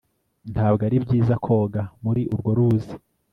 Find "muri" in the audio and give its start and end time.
2.03-2.21